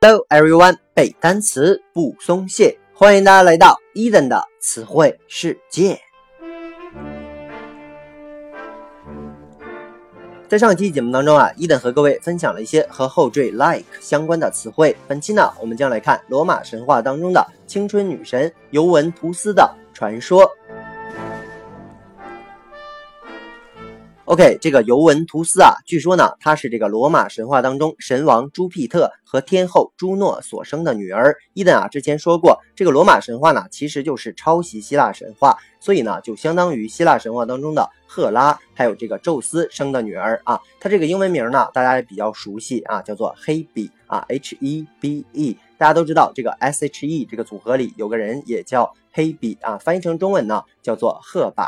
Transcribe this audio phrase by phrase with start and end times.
[0.00, 5.98] Hello everyone，背单词不松懈，欢迎大家来到 Eden 的词汇世界。
[10.48, 14.96] 在上一期节目当中啊，伊登和各位分享了一些和后缀 like 相关的词汇。
[15.08, 20.48] 本期呢，我们将来看罗马神话当中的青春女神尤文图斯的传说。
[24.28, 31.34] OK，这个尤文图斯啊，据说呢，她是这个罗马神话当中神王朱庇特和天后朱诺所生的女儿。
[31.54, 40.60] 伊登啊，之前说过，这个罗马神话呢，其实就是抄袭希腊神话，所以呢，就相当于希腊神话当中的赫拉，还有这个宙斯生的女儿啊。
[40.78, 45.56] 她这个英文名呢，大家也比较熟悉啊，叫做黑比啊，H E B E。
[45.78, 51.64] 大家都知道，这个 S H E 这个组合里有个人也叫黑笔啊，翻译成中文呢，叫做赫柏。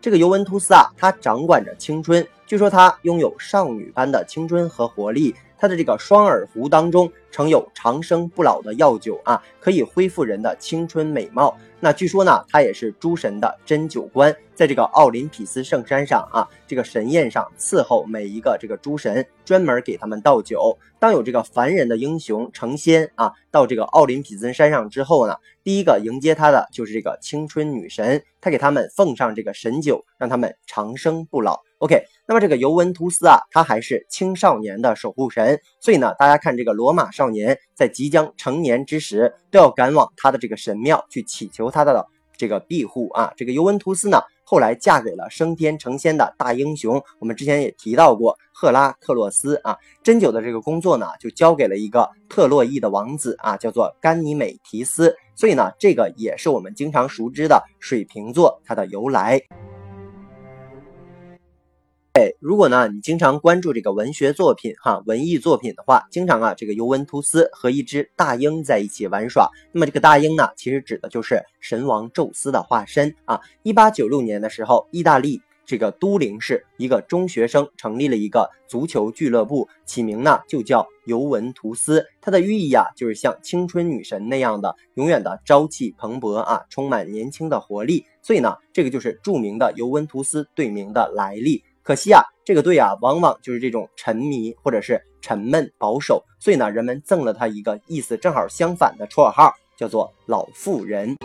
[0.00, 5.34] 这个尤文图斯啊，他掌管着青春，据说他拥有少女般的青春和活力。
[5.58, 11.54] 他的这个双耳壶当中盛有长生不老的药酒啊，可以恢复人的青春美貌。
[11.78, 20.78] 那据说呢，他也是诸神的针灸官，在这个奥林匹斯圣山上啊，这个神宴上伺候每一个这个诸神，专门给他们倒酒。
[20.98, 31.60] 当有这个凡人的英雄成仙啊，到这个奥林匹斯山上之后呢，第一个迎接他的就是这个青春女神，她给他们奉上这个神酒，让他们长生不老。
[31.78, 43.32] OK，那么这个尤文图斯啊，他还是青少年的守护神，所以呢，大家看这个罗马少年在即将成年之时，都要赶往他的这个神庙去祈求他的这个庇护啊。
[43.36, 49.78] 这个尤文图斯呢，后来嫁给了升天成仙的大英雄，我们之前也提到过赫拉克洛斯啊。
[50.02, 55.16] 针灸的这个工作呢，就交给了一个特洛伊的王子啊，叫做甘尼美提斯。
[55.40, 59.40] 所以呢，这个也是我们经常熟知的水瓶座它的由来。
[62.12, 69.48] 哎，如果呢，你经常关注这个文学作品哈，文艺作品的话，经常啊，这个尤文图斯和一只大鹰在一起玩耍。
[69.72, 73.40] 那么这个大鹰呢，其实指的就是神王宙斯的化身啊。
[73.62, 75.40] 一八九六年的时候，意大利
[75.70, 82.04] 这个都灵市一个中学生成立了一个足球俱乐部，起名呢就叫尤文图斯。
[82.20, 88.04] 它的寓意啊，就是像青春女神那样的，永远的朝气蓬勃啊，充满年轻的活力。
[88.20, 91.62] 所以呢，这个就是著名的尤文图斯队名的来历。
[91.84, 101.16] 可惜啊，这个队啊，往往就是这种沉迷或者是沉闷保守，所以呢，人们赠了他一个意思正好相反的绰号，叫做老妇人。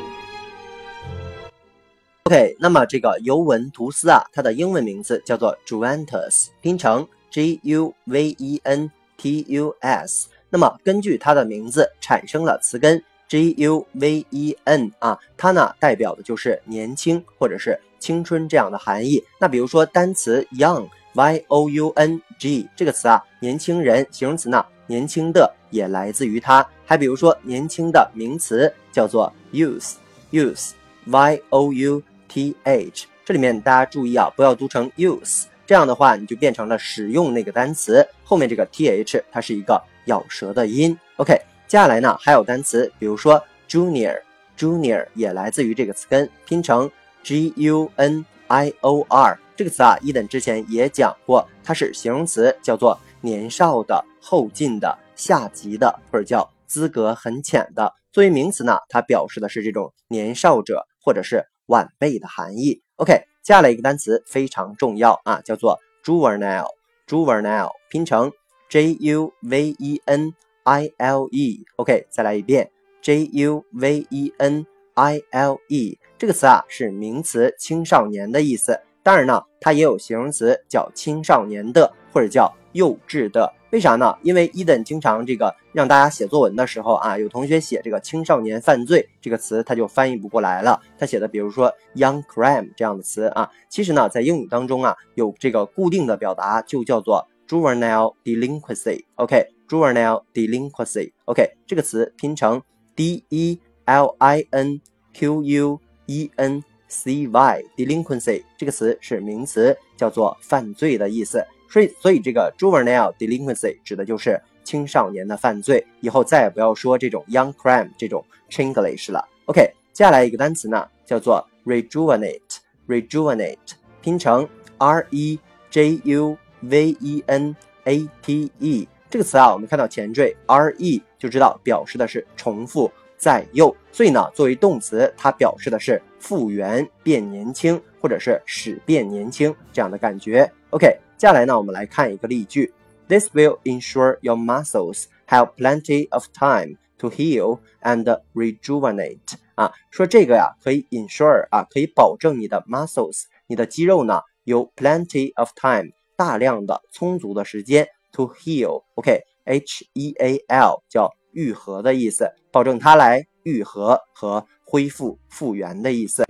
[2.28, 10.28] OK，那么这个尤文图斯啊，它的英文名字叫做 Juventus，拼成 J U V E N T U S。
[10.50, 17.80] 那么根据它的名字产生了词根 J U V E N 啊，它呢代表的就是年轻或者是。
[17.98, 26.64] 青春这样的含义，那比如说单词 young，y o u n g 这个词啊，年轻人形容词呢，年轻的也来自于它。
[26.86, 40.98] 还比如说年轻的名词叫做 youth，youth，y o u t h，这里面大家注意啊，不要读成 use，这样的话你就变成了使用那个单词后面这个 t h 它是一个咬舌的音。
[41.18, 41.34] OK，
[41.68, 46.90] 接下来呢还有单词，比如说 junior，junior 也来自于这个词根，拼成。
[47.24, 57.92] G U N I O R 这个词啊，伊等之前也讲过，它是形容词，叫做年少的、后进的、下级的，或者叫资格很浅的。
[58.12, 62.82] 作为名词呢，它表示的是这种年少者或者是晚辈的含义。
[62.98, 68.32] OK，接下来一个单词非常重要啊，叫做 juvenile，juvenile 拼成
[68.70, 70.34] J U V E N
[70.64, 71.66] I L E。
[71.78, 72.72] OK，再来一遍
[73.02, 75.98] J U V E N I L E。
[76.18, 83.54] 这个词啊是名词青少年的意思，当然呢，它也有形容词叫青少年的或者叫幼稚的。
[83.76, 84.18] 为啥呢？
[84.22, 90.80] 因为伊登经常这个让大家写作文的时候啊，有同学写这个青少年犯罪这个词，他就翻译不过来了。
[90.98, 99.04] 他写的比如说 young crime 这样的词啊，其实呢，在英语当中啊，有这个固定的表达就叫做 juvenile delinquency。
[99.16, 101.12] OK，juvenile delinquency。
[101.26, 102.62] OK，这个词拼成
[102.96, 104.80] d e l i n
[105.14, 105.82] q u。
[106.08, 111.44] e n c y delinquency 这个词是名词，叫做犯罪的意思。
[111.70, 115.86] 所以，所以这个 juvenile delinquency 指的就是青少年的犯罪。
[116.02, 119.28] 以后再也不要说这种 young crime 这种 Chinglish 了。
[119.46, 119.62] OK，
[119.94, 122.58] 接下来一个单词呢，叫做 rejuvenate。
[122.88, 123.58] rejuvenate
[124.02, 124.48] 拼成
[124.78, 125.40] r e
[125.72, 132.92] j u v e n a t e 这个词啊，我们看到前缀 r e 就知道表示的是重复。
[133.18, 140.48] 在幼，所以呢，作为动词，它表示的是复原、变年轻，或者是使变年轻这样的感觉。
[140.72, 142.73] OK，接下来呢，我们来看一个例句：
[143.09, 148.05] This will ensure your muscles have plenty of time to heal and
[148.35, 149.35] rejuvenate。
[149.57, 166.25] 啊，说这个呀可以 ensure 啊，可以保证你的 muscles，你的肌肉呢有 plenty of time，大量的充足的时间 to heal。OK，H E A L 叫愈合的意思，保证它来愈合和恢复复原的意思。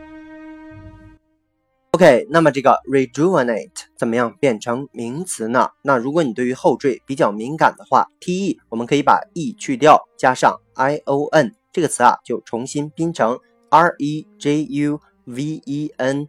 [1.95, 5.69] OK，那么这个 rejuvenate 怎么样变成名词呢？
[5.81, 13.39] 那如果你对于后缀比较敏感的话，te 我们可以把 e 去掉，加上 ion 这个词啊，就重新拼成
[13.69, 16.27] rejuvenation。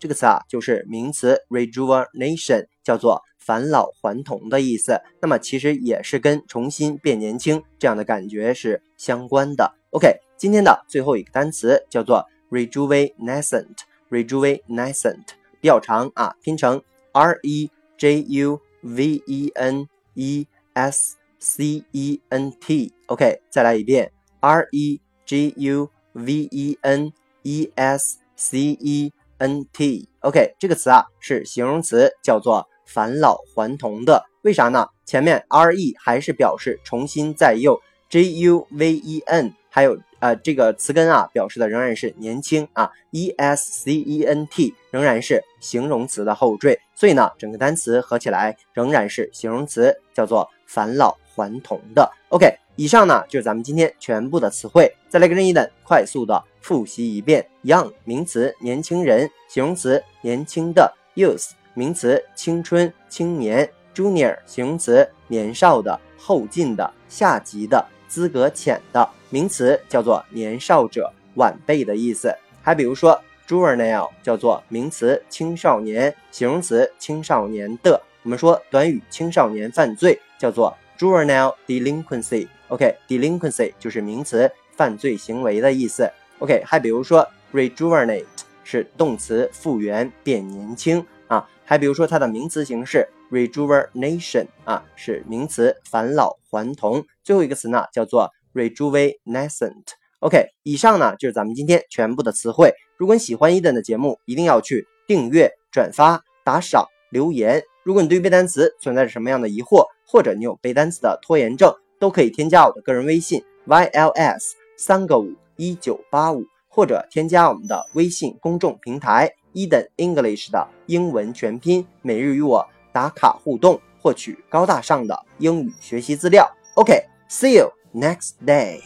[0.00, 5.00] 这个词啊，就是名词 rejuvenation，叫做返老还童的意思。
[5.20, 9.72] 那么其实也是跟重新变年轻这样的感觉是相关的。
[9.90, 12.26] OK，今天的最后一个单词叫做。
[12.52, 15.24] Rejuvenescent，rejuvenescent
[15.60, 16.80] 比较长啊，拼成
[17.12, 22.92] r e j u v e n e s c e n t。
[23.06, 27.12] OK，再来一遍 r e j u v e n
[27.42, 30.08] e s c e n t。
[30.20, 34.24] OK，这个词啊是形容词，叫做返老还童的。
[34.42, 34.86] 为啥呢？
[35.04, 39.98] 前面 r e 还是表示重新再幼，j u v e n 还有。
[40.22, 52.08] 呃，这个词根啊，表示的仍然是年轻啊，e s c e n t 仍然是形容词的后缀，所以呢，整个单词合起来仍然是形容词，叫做返老还童的。
[52.28, 67.84] OK，以上呢就是咱们今天全部的词汇，再来跟着伊登快速的复习一遍：young 名词年轻人，形容词年轻的；youth 名词青春青年；junior 形容词年少的后进的下级的。
[68.12, 72.30] 资格浅的名词叫做年少者、晚辈的意思。
[72.60, 73.18] 还比如说
[73.48, 77.98] ，juvenile 叫做名词青少年，形容词青少年的。
[78.22, 82.46] 我们说短语青少年犯罪叫做 juvenile delinquency。
[82.68, 86.06] OK，delinquency 就是名词犯罪行为的意思。
[86.40, 88.26] OK，还比如说，rejuvenate
[88.62, 91.48] 是动词复原、变年轻啊。
[91.64, 93.08] 还比如说它的名词形式。
[93.32, 97.02] Rejuvenation 啊是名词，返老还童。
[97.24, 99.84] 最后一个词呢叫做 rejuvenescent。
[100.20, 102.74] OK，以上呢就是咱们今天全部的词汇。
[102.98, 107.62] 如果你喜欢伊登的节目，一定要去订阅、转发、打赏、留言。
[107.82, 122.64] 如果你对背单词存在着什么样的疑惑，或者你有背单词的拖延症，都可以添加我的个人微信 yls 三个五一九八五，或者添加我们的微信公众平台伊登 English 的英文全拼，每日与我。
[122.92, 126.50] 打卡互动，获取高大上的英语学习资料。
[126.74, 128.80] OK，see you next day。